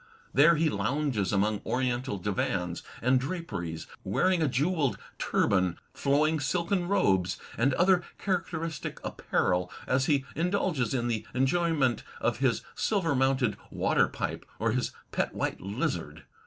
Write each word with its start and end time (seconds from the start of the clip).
There 0.33 0.55
he 0.55 0.67
lounges 0.67 1.31
among 1.31 1.61
oriental 1.63 2.17
divans 2.17 2.81
and 3.03 3.19
draperies, 3.19 3.85
wearing 4.03 4.41
a 4.41 4.47
jewelled 4.47 4.97
turban, 5.19 5.77
flowing 5.93 6.39
silken 6.39 6.87
robes, 6.87 7.37
and 7.55 7.75
other 7.75 8.01
characteristic 8.17 8.99
apparel, 9.05 9.71
as 9.85 10.07
he 10.07 10.25
indulges 10.35 10.95
in 10.95 11.07
the 11.07 11.27
enjoyment 11.35 12.01
of 12.19 12.39
his 12.39 12.63
silver 12.73 13.13
mounted 13.13 13.57
water 13.69 14.07
pipe 14.07 14.43
or 14.57 14.71
his 14.71 14.91
pet 15.11 15.35
white 15.35 15.61
lizard. 15.61 16.23